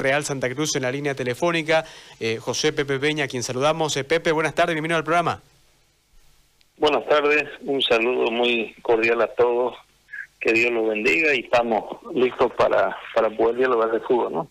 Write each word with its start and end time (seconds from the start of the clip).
Real 0.00 0.24
Santa 0.24 0.48
Cruz 0.52 0.76
en 0.76 0.82
la 0.82 0.90
línea 0.90 1.14
telefónica, 1.14 1.84
eh, 2.20 2.38
José 2.38 2.72
Pepe 2.72 2.98
Peña, 2.98 3.24
a 3.24 3.28
quien 3.28 3.42
saludamos. 3.42 3.96
Eh, 3.96 4.04
Pepe, 4.04 4.32
buenas 4.32 4.54
tardes, 4.54 4.74
bienvenido 4.74 4.98
al 4.98 5.04
programa. 5.04 5.40
Buenas 6.78 7.06
tardes, 7.06 7.44
un 7.60 7.80
saludo 7.82 8.30
muy 8.30 8.74
cordial 8.82 9.20
a 9.22 9.28
todos, 9.28 9.76
que 10.40 10.52
Dios 10.52 10.72
los 10.72 10.88
bendiga 10.88 11.34
y 11.34 11.40
estamos 11.40 11.84
listos 12.14 12.52
para, 12.54 12.96
para 13.14 13.30
poder 13.30 13.56
dialogar 13.56 13.90
de 13.92 14.00
fútbol, 14.00 14.32
¿no? 14.32 14.48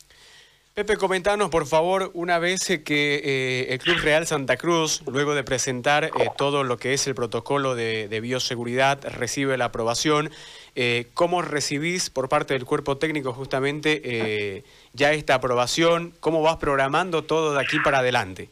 Pepe, 0.82 0.98
comentanos 0.98 1.52
por 1.52 1.68
favor, 1.68 2.10
una 2.16 2.40
vez 2.40 2.66
que 2.84 3.22
eh, 3.24 3.68
el 3.72 3.78
Club 3.78 4.00
Real 4.02 4.26
Santa 4.26 4.58
Cruz, 4.58 5.04
luego 5.06 5.36
de 5.36 5.44
presentar 5.44 6.06
eh, 6.06 6.10
todo 6.40 6.64
lo 6.64 6.78
que 6.78 6.94
es 6.94 7.06
el 7.06 7.14
protocolo 7.14 7.76
de, 7.76 8.20
bioseguridad, 8.20 9.00
recibe 9.04 9.60
la 9.60 9.66
aprobación, 9.66 10.32
eh, 10.74 11.06
¿cómo 11.14 11.44
recibís 11.44 12.10
por 12.10 12.30
parte 12.30 12.56
del 12.56 12.66
cuerpo 12.66 12.98
técnico 12.98 13.32
justamente 13.32 14.64
ya 14.94 15.12
esta 15.12 15.36
aprobación? 15.36 16.16
¿Cómo 16.20 16.42
vas 16.42 16.58
programando 16.58 17.26
todo 17.26 17.54
de 17.54 17.62
aquí 17.62 17.78
para 17.84 18.00
adelante? 18.00 18.50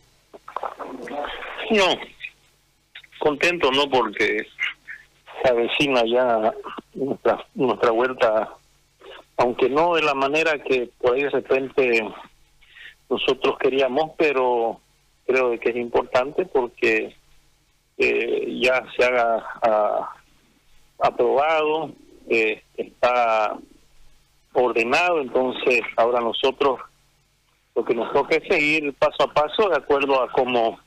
No, 1.71 1.97
contento, 3.17 3.71
¿no? 3.71 3.89
Porque 3.89 4.45
se 5.41 5.49
avecina 5.49 6.03
ya 6.05 6.53
nuestra, 6.93 7.43
nuestra 7.55 7.89
vuelta 7.89 8.58
aunque 9.39 9.69
no 9.69 9.95
de 9.95 10.01
la 10.01 10.13
manera 10.13 10.61
que 10.61 10.89
por 10.99 11.15
ahí 11.15 11.23
de 11.23 11.29
repente 11.29 12.05
nosotros 13.09 13.57
queríamos, 13.57 14.11
pero 14.17 14.81
creo 15.25 15.57
que 15.57 15.69
es 15.69 15.75
importante 15.77 16.45
porque 16.45 17.15
eh, 17.97 18.59
ya 18.61 18.83
se 18.95 19.05
haga 19.05 19.45
aprobado, 20.99 21.93
eh, 22.27 22.61
está 22.75 23.57
ordenado, 24.51 25.21
entonces 25.21 25.81
ahora 25.95 26.19
nosotros 26.19 26.81
lo 27.75 27.85
que 27.85 27.95
nos 27.95 28.11
toca 28.11 28.35
es 28.35 28.43
seguir 28.45 28.93
paso 28.95 29.23
a 29.23 29.33
paso 29.33 29.69
de 29.69 29.77
acuerdo 29.77 30.21
a 30.21 30.29
cómo, 30.33 30.79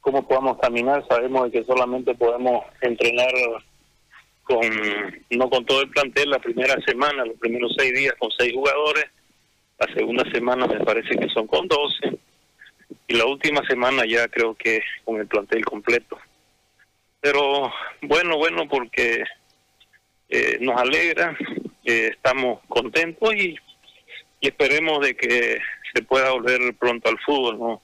cómo 0.00 0.26
podamos 0.26 0.58
caminar. 0.58 1.06
Sabemos 1.08 1.48
que 1.52 1.62
solamente 1.62 2.12
podemos 2.16 2.64
entrenar 2.80 3.30
con 4.48 4.60
no 5.28 5.50
con 5.50 5.66
todo 5.66 5.82
el 5.82 5.90
plantel 5.90 6.30
la 6.30 6.38
primera 6.38 6.80
semana, 6.86 7.26
los 7.26 7.38
primeros 7.38 7.74
seis 7.76 7.92
días 7.92 8.14
con 8.18 8.30
seis 8.30 8.54
jugadores, 8.54 9.04
la 9.78 9.92
segunda 9.94 10.24
semana 10.32 10.66
me 10.66 10.80
parece 10.80 11.16
que 11.18 11.28
son 11.28 11.46
con 11.46 11.68
doce 11.68 12.18
y 13.06 13.14
la 13.14 13.26
última 13.26 13.62
semana 13.66 14.04
ya 14.06 14.26
creo 14.28 14.54
que 14.54 14.80
con 15.04 15.20
el 15.20 15.26
plantel 15.26 15.62
completo. 15.66 16.18
Pero 17.20 17.70
bueno, 18.00 18.38
bueno 18.38 18.66
porque 18.66 19.22
eh, 20.30 20.56
nos 20.60 20.80
alegra, 20.80 21.36
eh, 21.84 22.10
estamos 22.12 22.60
contentos 22.68 23.34
y, 23.34 23.54
esperemos 24.40 25.04
de 25.04 25.16
que 25.16 25.58
se 25.92 26.02
pueda 26.04 26.30
volver 26.30 26.74
pronto 26.78 27.10
al 27.10 27.18
fútbol. 27.18 27.80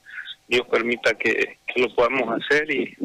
Dios 0.46 0.66
permita 0.68 1.14
que, 1.14 1.58
que 1.66 1.80
lo 1.80 1.94
podamos 1.94 2.40
hacer 2.40 2.70
y 2.70 2.96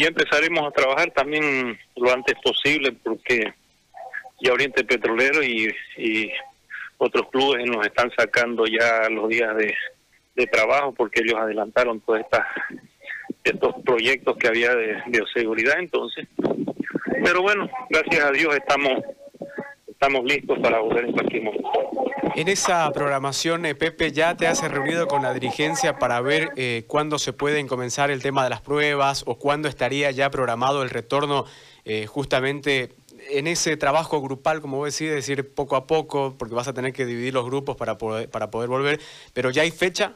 y 0.00 0.04
empezaremos 0.04 0.66
a 0.66 0.70
trabajar 0.70 1.10
también 1.10 1.78
lo 1.94 2.10
antes 2.10 2.34
posible 2.42 2.90
porque 3.04 3.52
ya 4.40 4.54
Oriente 4.54 4.82
Petrolero 4.82 5.42
y, 5.42 5.70
otros 6.96 7.28
clubes 7.30 7.66
nos 7.66 7.86
están 7.86 8.10
sacando 8.16 8.64
ya 8.66 9.08
los 9.10 9.28
días 9.28 9.54
de, 9.56 9.74
trabajo 10.46 10.94
porque 10.94 11.20
ellos 11.20 11.38
adelantaron 11.38 12.00
todos 12.00 12.20
estos 13.44 13.74
proyectos 13.84 14.38
que 14.38 14.48
había 14.48 14.74
de 14.74 15.02
bioseguridad 15.06 15.78
entonces. 15.78 16.26
Pero 17.22 17.42
bueno 17.42 17.68
gracias 17.90 18.24
a 18.24 18.32
Dios 18.32 18.54
estamos 18.54 19.04
estamos 20.00 20.24
listos 20.24 20.58
para 20.60 20.80
volver 20.80 21.04
en 21.04 21.12
cualquier 21.12 21.42
momento. 21.42 21.68
En 22.34 22.48
esa 22.48 22.90
programación, 22.90 23.66
eh, 23.66 23.74
Pepe, 23.74 24.12
¿ya 24.12 24.34
te 24.34 24.46
has 24.46 24.66
reunido 24.70 25.06
con 25.06 25.20
la 25.20 25.34
dirigencia 25.34 25.98
para 25.98 26.22
ver 26.22 26.52
eh, 26.56 26.84
cuándo 26.86 27.18
se 27.18 27.34
pueden 27.34 27.68
comenzar 27.68 28.10
el 28.10 28.22
tema 28.22 28.42
de 28.42 28.48
las 28.48 28.62
pruebas 28.62 29.24
o 29.26 29.38
cuándo 29.38 29.68
estaría 29.68 30.10
ya 30.10 30.30
programado 30.30 30.82
el 30.82 30.88
retorno 30.88 31.44
eh, 31.84 32.06
justamente 32.06 32.94
en 33.28 33.46
ese 33.46 33.76
trabajo 33.76 34.22
grupal, 34.22 34.62
como 34.62 34.78
vos 34.78 34.96
decís, 34.96 35.14
decir 35.14 35.54
poco 35.54 35.76
a 35.76 35.86
poco, 35.86 36.34
porque 36.38 36.54
vas 36.54 36.68
a 36.68 36.72
tener 36.72 36.94
que 36.94 37.04
dividir 37.04 37.34
los 37.34 37.44
grupos 37.44 37.76
para 37.76 37.98
poder, 37.98 38.30
para 38.30 38.50
poder 38.50 38.70
volver, 38.70 39.00
pero 39.34 39.50
¿ya 39.50 39.62
hay 39.62 39.70
fecha? 39.70 40.14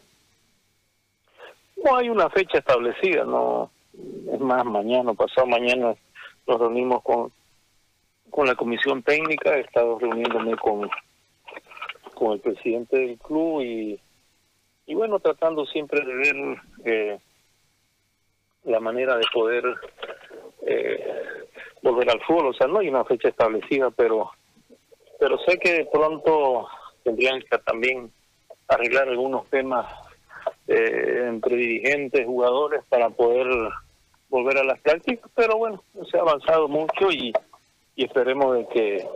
No 1.84 1.94
hay 1.94 2.08
una 2.08 2.30
fecha 2.30 2.56
establecida, 2.56 3.24
no 3.24 3.70
es 4.32 4.40
más, 4.40 4.64
mañana, 4.64 5.12
pasado 5.12 5.46
mañana 5.46 5.94
nos 6.46 6.58
reunimos 6.58 7.02
con 7.02 7.30
con 8.34 8.48
la 8.48 8.56
comisión 8.56 9.00
técnica, 9.04 9.56
he 9.56 9.60
estado 9.60 9.96
reuniéndome 9.96 10.56
con, 10.56 10.90
con 12.14 12.32
el 12.32 12.40
presidente 12.40 12.98
del 12.98 13.16
club 13.16 13.62
y, 13.62 14.00
y 14.86 14.94
bueno, 14.96 15.20
tratando 15.20 15.64
siempre 15.66 16.04
de 16.04 16.14
ver 16.16 16.36
eh, 16.84 17.18
la 18.64 18.80
manera 18.80 19.16
de 19.16 19.24
poder 19.32 19.62
eh, 20.66 21.14
volver 21.80 22.10
al 22.10 22.20
fútbol. 22.22 22.46
O 22.46 22.52
sea, 22.54 22.66
no 22.66 22.80
hay 22.80 22.88
una 22.88 23.04
fecha 23.04 23.28
establecida, 23.28 23.92
pero, 23.92 24.32
pero 25.20 25.38
sé 25.46 25.56
que 25.56 25.88
pronto 25.92 26.66
tendrían 27.04 27.38
que 27.38 27.56
también 27.58 28.10
arreglar 28.66 29.10
algunos 29.10 29.48
temas 29.48 29.86
eh, 30.66 31.26
entre 31.28 31.54
dirigentes, 31.54 32.26
jugadores, 32.26 32.82
para 32.88 33.10
poder 33.10 33.46
volver 34.28 34.58
a 34.58 34.64
las 34.64 34.80
prácticas, 34.80 35.30
pero 35.36 35.56
bueno, 35.56 35.84
se 36.10 36.18
ha 36.18 36.22
avanzado 36.22 36.66
mucho 36.66 37.12
y 37.12 37.32
y 37.96 38.04
esperemos 38.04 38.56
de 38.56 38.68
que, 38.68 39.06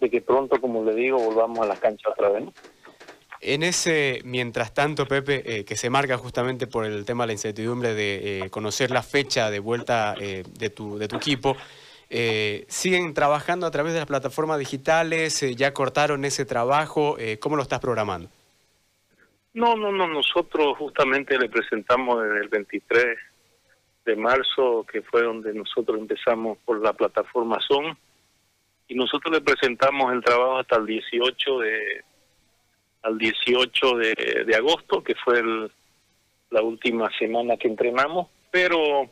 de 0.00 0.10
que 0.10 0.20
pronto, 0.20 0.60
como 0.60 0.84
le 0.84 0.94
digo, 0.94 1.18
volvamos 1.18 1.60
a 1.60 1.66
las 1.66 1.78
canchas 1.78 2.12
otra 2.12 2.30
vez. 2.30 2.44
En 3.40 3.64
ese, 3.64 4.20
mientras 4.24 4.72
tanto, 4.72 5.06
Pepe, 5.06 5.42
eh, 5.44 5.64
que 5.64 5.76
se 5.76 5.90
marca 5.90 6.16
justamente 6.16 6.68
por 6.68 6.84
el 6.84 7.04
tema 7.04 7.24
de 7.24 7.28
la 7.28 7.32
incertidumbre 7.32 7.92
de 7.92 8.44
eh, 8.44 8.50
conocer 8.50 8.92
la 8.92 9.02
fecha 9.02 9.50
de 9.50 9.58
vuelta 9.58 10.14
eh, 10.20 10.44
de, 10.58 10.70
tu, 10.70 10.96
de 10.96 11.08
tu 11.08 11.16
equipo, 11.16 11.56
¿siguen 12.68 13.14
trabajando 13.14 13.66
a 13.66 13.70
través 13.70 13.94
de 13.94 13.98
las 13.98 14.06
plataformas 14.06 14.58
digitales? 14.58 15.40
¿Ya 15.56 15.72
cortaron 15.72 16.24
ese 16.24 16.44
trabajo? 16.44 17.16
¿Cómo 17.40 17.56
lo 17.56 17.62
estás 17.62 17.80
programando? 17.80 18.28
No, 19.54 19.76
no, 19.76 19.90
no, 19.90 20.06
nosotros 20.06 20.76
justamente 20.78 21.38
le 21.38 21.48
presentamos 21.48 22.24
en 22.24 22.36
el 22.36 22.48
23 22.48 23.18
de 24.04 24.16
marzo, 24.16 24.84
que 24.90 25.02
fue 25.02 25.22
donde 25.22 25.54
nosotros 25.54 25.98
empezamos 25.98 26.58
por 26.64 26.82
la 26.82 26.92
plataforma 26.92 27.58
Son, 27.60 27.96
y 28.88 28.94
nosotros 28.94 29.32
le 29.32 29.40
presentamos 29.40 30.12
el 30.12 30.22
trabajo 30.22 30.58
hasta 30.58 30.76
el 30.76 30.86
18 30.86 31.58
de 31.60 32.04
al 33.02 33.18
18 33.18 33.96
de, 33.96 34.54
agosto, 34.56 35.02
que 35.02 35.14
fue 35.16 35.42
la 36.50 36.62
última 36.62 37.10
semana 37.18 37.56
que 37.56 37.66
entrenamos, 37.66 38.28
pero 38.50 39.08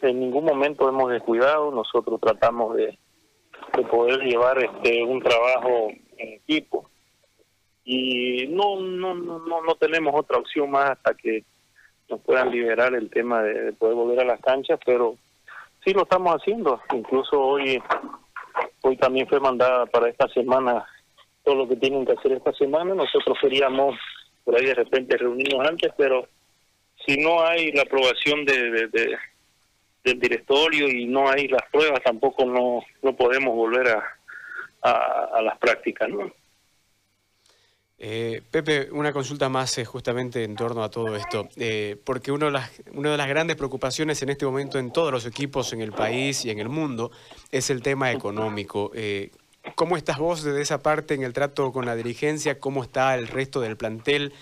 en 0.00 0.20
ningún 0.20 0.44
momento 0.44 0.88
hemos 0.88 1.10
descuidado, 1.10 1.70
nosotros 1.70 2.18
tratamos 2.20 2.74
de, 2.76 2.98
de 3.76 3.82
poder 3.84 4.20
llevar 4.20 4.62
este 4.64 5.04
un 5.04 5.20
trabajo 5.20 5.90
en 6.16 6.32
equipo. 6.34 6.88
Y 7.84 8.46
no 8.46 8.80
no 8.80 9.14
no 9.14 9.62
no 9.62 9.74
tenemos 9.74 10.14
otra 10.14 10.38
opción 10.38 10.70
más 10.70 10.90
hasta 10.90 11.14
que 11.14 11.44
nos 12.08 12.20
puedan 12.20 12.50
liberar 12.50 12.94
el 12.94 13.10
tema 13.10 13.42
de, 13.42 13.72
poder 13.72 13.94
volver 13.94 14.20
a 14.20 14.24
las 14.24 14.40
canchas, 14.40 14.78
pero 14.84 15.16
sí 15.84 15.92
lo 15.92 16.02
estamos 16.02 16.34
haciendo. 16.34 16.80
Incluso 16.92 17.40
hoy, 17.40 17.82
hoy 18.82 18.96
también 18.96 19.26
fue 19.28 19.40
mandada 19.40 19.86
para 19.86 20.08
esta 20.08 20.28
semana 20.28 20.84
todo 21.44 21.56
lo 21.56 21.68
que 21.68 21.76
tienen 21.76 22.04
que 22.06 22.12
hacer 22.12 22.32
esta 22.32 22.52
semana. 22.52 22.94
Nosotros 22.94 23.38
queríamos 23.40 23.96
por 24.44 24.56
ahí 24.56 24.66
de 24.66 24.74
repente 24.74 25.16
reunirnos 25.16 25.66
antes, 25.66 25.92
pero 25.96 26.28
si 27.06 27.16
no 27.16 27.44
hay 27.44 27.72
la 27.72 27.82
aprobación 27.82 28.44
de, 28.44 28.88
del 30.04 30.20
directorio 30.20 30.88
y 30.88 31.06
no 31.06 31.28
hay 31.28 31.48
las 31.48 31.62
pruebas, 31.70 32.02
tampoco 32.02 32.44
no, 32.44 32.82
no 33.02 33.16
podemos 33.16 33.54
volver 33.54 33.88
a, 33.88 35.28
a 35.32 35.42
las 35.42 35.58
prácticas, 35.58 36.08
¿no? 36.08 36.32
Eh, 38.04 38.42
Pepe, 38.50 38.88
una 38.90 39.12
consulta 39.12 39.48
más 39.48 39.78
eh, 39.78 39.84
justamente 39.84 40.42
en 40.42 40.56
torno 40.56 40.82
a 40.82 40.90
todo 40.90 41.14
esto, 41.14 41.48
eh, 41.56 41.96
porque 42.04 42.32
uno 42.32 42.46
de 42.46 42.50
las, 42.50 42.82
una 42.94 43.12
de 43.12 43.16
las 43.16 43.28
grandes 43.28 43.54
preocupaciones 43.54 44.20
en 44.22 44.28
este 44.28 44.44
momento 44.44 44.80
en 44.80 44.92
todos 44.92 45.12
los 45.12 45.24
equipos 45.24 45.72
en 45.72 45.80
el 45.80 45.92
país 45.92 46.44
y 46.44 46.50
en 46.50 46.58
el 46.58 46.68
mundo 46.68 47.12
es 47.52 47.70
el 47.70 47.80
tema 47.80 48.10
económico. 48.10 48.90
¿Cómo 49.76 49.96
estás 49.96 50.18
vos 50.18 50.42
desde 50.42 50.60
esa 50.60 50.82
parte 50.82 51.14
en 51.14 51.22
el 51.22 51.32
trato 51.32 51.70
con 51.70 51.86
la 51.86 51.94
dirigencia? 51.94 52.58
¿Cómo 52.58 52.82
está 52.82 53.14
el 53.14 53.28
resto 53.28 53.60
del 53.60 53.76
plantel? 53.76 54.32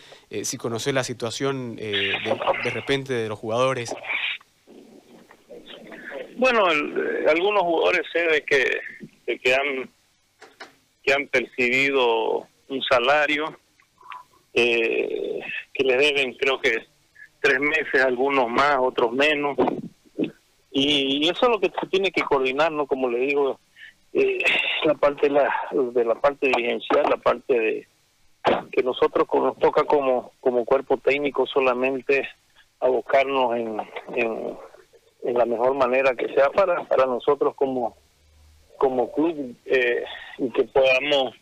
si 0.43 0.57
conoces 0.57 0.95
la 0.95 1.05
situación 1.05 1.77
de, 1.77 2.71
repente 2.73 3.13
de 3.13 3.29
los 3.29 3.39
jugadores. 3.39 3.95
Bueno, 6.37 6.65
algunos 7.29 7.63
jugadores 7.63 8.07
sé 8.11 8.23
de 8.23 8.43
que, 8.43 8.81
de 9.27 9.39
que 9.39 9.55
han 9.55 9.91
que 11.03 11.13
han 11.13 11.27
percibido 11.27 12.47
un 12.71 12.83
salario 12.83 13.60
eh, 14.55 15.41
que 15.73 15.85
le 15.85 15.97
deben 15.97 16.35
creo 16.35 16.61
que 16.61 16.87
tres 17.41 17.61
meses, 17.61 18.05
algunos 18.05 18.49
más, 18.49 18.77
otros 18.81 19.13
menos. 19.13 19.57
Y, 20.71 21.29
eso 21.29 21.47
es 21.47 21.49
lo 21.49 21.61
que 21.61 21.73
se 21.81 21.87
tiene 21.89 22.11
que 22.13 22.23
coordinar, 22.23 22.71
¿no? 22.71 22.87
Como 22.87 23.09
le 23.09 23.19
digo, 23.21 23.59
eh, 24.13 24.39
la 24.85 24.95
parte 24.95 25.29
de 25.29 25.35
la, 25.35 25.55
de 25.73 26.05
la 26.05 26.15
parte 26.15 26.49
dirigencial, 26.49 27.05
la 27.09 27.17
parte 27.17 27.59
de, 27.59 27.89
que 28.73 28.83
nosotros 28.83 29.27
nos 29.33 29.59
toca 29.59 29.85
como, 29.85 30.33
como 30.41 30.65
cuerpo 30.65 30.97
técnico 30.99 31.47
solamente 31.47 32.29
abocarnos 32.81 33.57
en, 33.57 33.81
en, 34.17 34.59
en 35.25 35.35
la 35.39 35.45
mejor 35.45 35.75
manera 35.75 36.15
que 36.15 36.33
sea 36.35 36.51
para, 36.51 36.85
para 36.85 37.07
nosotros 37.07 37.55
como, 37.55 37.97
como 38.79 39.13
club 39.13 39.55
eh, 39.67 40.05
y 40.39 40.51
que 40.51 40.65
podamos 40.65 41.35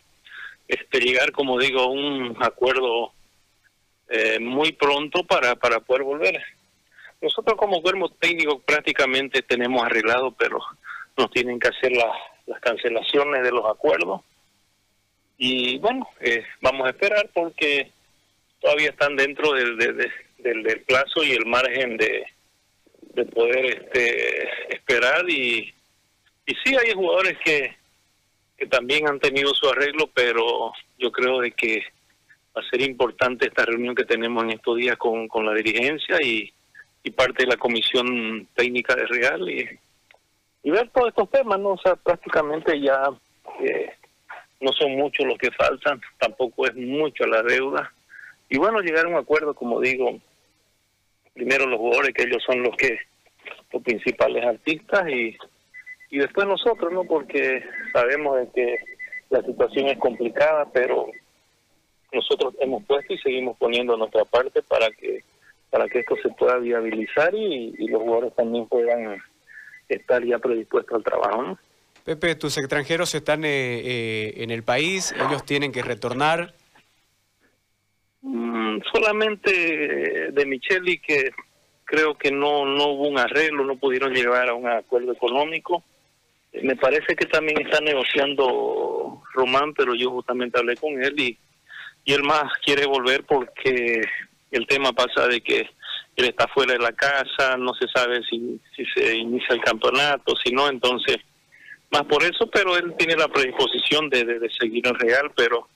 este, 0.69 0.99
llegar, 0.99 1.31
como 1.31 1.59
digo, 1.59 1.81
a 1.81 1.87
un 1.87 2.37
acuerdo 2.39 3.11
eh, 4.07 4.39
muy 4.39 4.71
pronto 4.71 5.23
para, 5.23 5.55
para 5.55 5.79
poder 5.79 6.03
volver. 6.03 6.39
Nosotros 7.21 7.57
como 7.57 7.81
cuerpo 7.81 8.09
técnico 8.09 8.59
prácticamente 8.59 9.41
tenemos 9.41 9.83
arreglado, 9.83 10.31
pero 10.31 10.59
nos 11.17 11.31
tienen 11.31 11.59
que 11.59 11.69
hacer 11.69 11.91
las, 11.91 12.15
las 12.45 12.61
cancelaciones 12.61 13.41
de 13.43 13.51
los 13.51 13.65
acuerdos. 13.65 14.21
Y 15.39 15.79
bueno, 15.79 16.07
eh, 16.19 16.45
vamos 16.61 16.85
a 16.85 16.91
esperar 16.91 17.29
porque 17.33 17.91
todavía 18.61 18.91
están 18.91 19.15
dentro 19.15 19.53
del, 19.53 19.75
del, 19.75 20.63
del, 20.63 20.81
plazo 20.81 21.23
y 21.23 21.31
el 21.31 21.47
margen 21.47 21.97
de, 21.97 22.25
de 23.15 23.25
poder 23.25 23.65
este, 23.65 24.75
esperar. 24.75 25.27
Y, 25.27 25.73
y 26.45 26.55
sí, 26.63 26.75
hay 26.75 26.93
jugadores 26.93 27.37
que, 27.43 27.78
que 28.59 28.67
también 28.67 29.07
han 29.07 29.19
tenido 29.19 29.53
su 29.53 29.69
arreglo, 29.69 30.09
pero 30.13 30.73
yo 30.97 31.11
creo 31.11 31.39
de 31.39 31.51
que 31.51 31.81
va 32.55 32.61
a 32.61 32.69
ser 32.69 32.81
importante 32.81 33.47
esta 33.47 33.63
reunión 33.63 33.95
que 33.95 34.03
tenemos 34.03 34.43
en 34.43 34.51
estos 34.51 34.75
días 34.75 34.97
con, 34.97 35.29
con 35.29 35.45
la 35.45 35.53
dirigencia 35.53 36.17
y, 36.21 36.51
y 37.03 37.11
parte 37.11 37.43
de 37.43 37.51
la 37.51 37.57
comisión 37.57 38.47
técnica 38.53 38.95
de 38.95 39.05
Real 39.05 39.49
y, 39.49 39.65
ver 40.69 40.89
todos 40.89 41.07
estos 41.07 41.29
temas, 41.31 41.57
¿no? 41.57 41.69
O 41.69 41.77
sea, 41.79 41.95
prácticamente 41.95 42.79
ya 42.79 43.01
eh, 43.61 43.91
no 44.59 44.71
son 44.73 44.91
muchos 44.91 45.25
los 45.25 45.37
que 45.37 45.49
faltan, 45.51 45.99
tampoco 46.19 46.67
es 46.67 46.75
mucho 46.75 47.25
la 47.25 47.41
deuda. 47.41 47.91
Y 48.49 48.57
bueno, 48.57 48.81
llegar 48.81 49.05
a 49.05 49.09
un 49.09 49.15
acuerdo, 49.15 49.55
como 49.55 49.79
digo, 49.79 50.19
primero 51.33 51.65
los 51.65 51.79
jugadores, 51.79 52.13
que 52.13 52.23
ellos 52.23 52.43
son 52.45 52.61
los 52.61 52.75
que 52.75 52.99
los 53.71 53.81
principales 53.81 54.45
artistas, 54.45 55.09
y, 55.09 55.35
y 56.09 56.17
después 56.17 56.47
nosotros, 56.47 56.91
¿no? 56.91 57.03
Porque 57.03 57.63
sabemos 57.93 58.37
de 58.37 58.49
que 58.53 58.75
la 59.29 59.41
situación 59.41 59.87
es 59.87 59.97
complicada, 59.97 60.67
pero 60.73 61.07
nosotros 62.11 62.55
hemos 62.59 62.83
puesto 62.85 63.13
y 63.13 63.17
seguimos 63.19 63.57
poniendo 63.57 63.95
nuestra 63.95 64.25
parte 64.25 64.61
para 64.63 64.89
que 64.89 65.23
para 65.69 65.87
que 65.87 65.99
esto 65.99 66.15
se 66.23 66.29
pueda 66.29 66.57
viabilizar 66.57 67.35
y, 67.35 67.75
y 67.77 67.87
los 67.89 68.01
jugadores 68.01 68.35
también 68.35 68.67
puedan 68.67 69.21
estar 69.87 70.25
ya 70.25 70.39
predispuestos 70.39 70.95
al 70.95 71.03
trabajo. 71.03 71.43
¿no? 71.43 71.59
Pepe, 72.03 72.33
tus 72.33 72.57
extranjeros 72.57 73.13
están 73.13 73.45
eh, 73.45 73.81
eh, 73.83 74.33
en 74.37 74.49
el 74.49 74.63
país, 74.63 75.13
ellos 75.13 75.45
tienen 75.45 75.71
que 75.71 75.83
retornar. 75.83 76.55
Mm, 78.21 78.79
solamente 78.91 80.31
de 80.31 80.45
Micheli 80.47 80.97
que 80.97 81.29
creo 81.85 82.15
que 82.15 82.31
no 82.31 82.65
no 82.65 82.87
hubo 82.87 83.07
un 83.07 83.19
arreglo, 83.19 83.63
no 83.63 83.75
pudieron 83.77 84.11
llegar 84.11 84.49
a 84.49 84.55
un 84.55 84.67
acuerdo 84.67 85.11
económico. 85.11 85.83
Me 86.53 86.75
parece 86.75 87.15
que 87.15 87.25
también 87.27 87.61
está 87.61 87.79
negociando 87.79 89.21
Román, 89.33 89.73
pero 89.73 89.93
yo 89.93 90.11
justamente 90.11 90.59
hablé 90.59 90.75
con 90.75 91.01
él 91.01 91.19
y 91.19 91.37
y 92.05 92.13
él 92.13 92.23
más 92.23 92.51
quiere 92.65 92.85
volver 92.85 93.23
porque 93.23 94.01
el 94.51 94.67
tema 94.67 94.93
pasa 94.93 95.27
de 95.27 95.41
que 95.41 95.59
él 96.15 96.25
está 96.25 96.47
fuera 96.47 96.73
de 96.73 96.79
la 96.79 96.91
casa, 96.91 97.55
no 97.57 97.73
se 97.73 97.87
sabe 97.87 98.21
si, 98.29 98.59
si 98.75 98.83
se 98.85 99.15
inicia 99.15 99.55
el 99.55 99.61
campeonato, 99.61 100.35
si 100.43 100.51
no, 100.51 100.67
entonces, 100.67 101.17
más 101.91 102.03
por 102.03 102.23
eso, 102.23 102.49
pero 102.51 102.75
él 102.75 102.95
tiene 102.97 103.15
la 103.15 103.27
predisposición 103.27 104.09
de, 104.09 104.25
de, 104.25 104.49
seguir 104.59 104.87
en 104.87 104.95
Real, 104.95 105.31
pero 105.35 105.67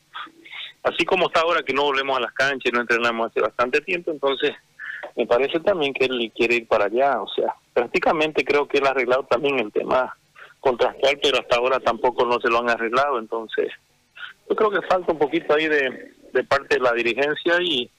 así 0.83 1.05
como 1.05 1.27
está 1.27 1.41
ahora 1.41 1.63
que 1.63 1.73
no 1.73 1.83
volvemos 1.83 2.17
a 2.17 2.21
las 2.21 2.33
canchas, 2.33 2.73
no 2.73 2.81
entrenamos 2.81 3.29
hace 3.29 3.39
bastante 3.39 3.81
tiempo, 3.81 4.11
entonces 4.11 4.53
me 5.15 5.27
parece 5.27 5.59
también 5.59 5.93
que 5.93 6.05
él 6.05 6.31
quiere 6.35 6.55
ir 6.55 6.67
para 6.67 6.85
allá, 6.85 7.21
o 7.21 7.27
sea, 7.27 7.53
prácticamente 7.73 8.43
creo 8.43 8.67
que 8.67 8.79
él 8.79 8.87
ha 8.87 8.89
arreglado 8.89 9.23
también 9.23 9.59
el 9.59 9.71
tema 9.71 10.17
contractual, 10.63 11.19
pero 11.21 11.39
hasta 11.39 11.57
ahora 11.57 11.79
tampoco 11.81 12.25
no 12.25 12.39
se 12.39 12.49
lo 12.49 12.59
han 12.59 12.69
arreglado, 12.69 13.19
entonces 13.19 13.69
yo 14.49 14.55
creo 14.55 14.71
que 14.71 14.87
falta 14.87 15.11
un 15.11 15.19
poquito 15.19 15.53
ahí 15.53 15.67
de, 15.67 16.13
de 16.31 16.43
parte 16.45 16.75
de 16.75 16.81
la 16.81 16.93
dirigencia 16.93 17.55
y, 17.61 17.91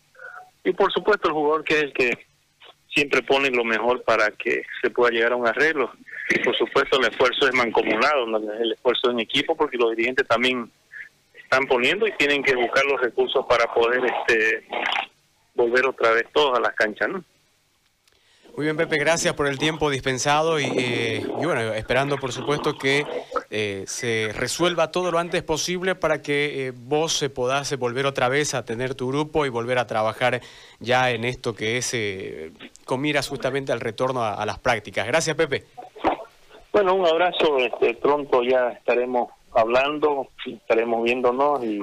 y 0.65 0.73
por 0.73 0.91
supuesto 0.91 1.29
el 1.29 1.35
jugador 1.35 1.63
que 1.63 1.75
es 1.77 1.83
el 1.85 1.93
que 1.93 2.27
siempre 2.89 3.23
pone 3.23 3.51
lo 3.51 3.65
mejor 3.65 4.03
para 4.03 4.31
que 4.31 4.63
se 4.81 4.89
pueda 4.89 5.11
llegar 5.11 5.33
a 5.33 5.37
un 5.37 5.47
arreglo. 5.47 5.93
Y 6.31 6.39
por 6.39 6.57
supuesto 6.57 6.99
el 6.99 7.07
esfuerzo 7.07 7.47
es 7.47 7.55
mancomunado, 7.55 8.25
el 8.61 8.73
esfuerzo 8.73 9.11
en 9.11 9.21
equipo, 9.21 9.55
porque 9.55 9.77
los 9.77 9.91
dirigentes 9.91 10.27
también 10.27 10.71
están 11.35 11.67
poniendo 11.67 12.07
y 12.07 12.13
tienen 12.13 12.43
que 12.43 12.55
buscar 12.55 12.85
los 12.87 13.01
recursos 13.01 13.45
para 13.47 13.73
poder 13.75 14.03
este 14.05 14.67
volver 15.55 15.87
otra 15.87 16.13
vez 16.13 16.25
todos 16.33 16.59
a 16.59 16.63
las 16.63 16.75
canchas, 16.75 17.09
¿no? 17.09 17.25
Muy 18.57 18.67
bien, 18.67 18.77
Pepe, 18.77 18.99
gracias 18.99 19.35
por 19.35 19.49
el 19.49 19.59
tiempo 19.59 19.91
dispensado 19.91 20.61
y, 20.61 20.67
eh, 20.77 21.27
bueno, 21.43 21.73
esperando 21.73 22.19
por 22.19 22.31
supuesto 22.31 22.79
que 22.79 23.05
eh, 23.51 23.83
se 23.89 24.31
resuelva 24.33 24.93
todo 24.93 25.11
lo 25.11 25.19
antes 25.19 25.43
posible 25.43 25.97
para 25.97 26.23
que 26.23 26.69
eh, 26.69 26.73
vos 26.73 27.15
se 27.15 27.31
podás 27.31 27.77
volver 27.77 28.07
otra 28.07 28.29
vez 28.29 28.55
a 28.55 28.65
tener 28.65 28.95
tu 28.95 29.09
grupo 29.09 29.45
y 29.45 29.49
volver 29.49 29.79
a 29.79 29.89
trabajar 29.89 30.41
ya 30.79 31.11
en 31.11 31.25
esto 31.25 31.53
que 31.53 31.79
es 31.79 31.95
eh, 31.95 32.53
con 32.85 33.01
miras 33.01 33.29
justamente 33.29 33.73
al 33.73 33.81
retorno 33.81 34.23
a, 34.23 34.35
a, 34.35 34.47
las 34.47 34.61
prácticas. 34.61 35.05
Gracias, 35.05 35.35
Pepe. 35.35 35.65
Bueno, 36.73 36.95
un 36.95 37.07
abrazo, 37.07 37.59
este, 37.59 37.95
pronto 37.95 38.45
ya 38.45 38.71
estaremos 38.71 39.31
hablando, 39.53 40.29
estaremos 40.47 41.03
viéndonos 41.03 41.65
y 41.65 41.81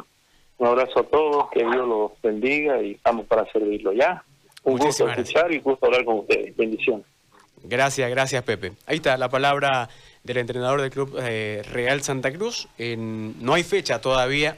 un 0.58 0.68
abrazo 0.68 1.02
a 1.02 1.04
todos, 1.04 1.50
que 1.52 1.60
Dios 1.60 1.88
los 1.88 2.12
bendiga 2.22 2.82
y 2.82 2.92
estamos 2.92 3.26
para 3.26 3.46
servirlo 3.52 3.92
ya. 3.92 4.24
Un 4.64 4.78
gusto 4.78 5.10
escuchar 5.10 5.52
y 5.52 5.60
gusto 5.60 5.86
hablar 5.86 6.06
con 6.06 6.20
ustedes. 6.20 6.56
Bendiciones. 6.56 7.06
Gracias, 7.64 8.10
gracias 8.10 8.44
Pepe. 8.44 8.74
Ahí 8.86 8.98
está 8.98 9.18
la 9.18 9.30
palabra 9.30 9.90
del 10.24 10.38
entrenador 10.38 10.82
del 10.82 10.92
club 10.92 11.18
eh, 11.22 11.64
Real 11.72 12.02
Santa 12.02 12.32
Cruz. 12.32 12.68
En, 12.78 13.44
no 13.44 13.54
hay 13.54 13.64
fecha 13.64 14.02
todavía 14.02 14.50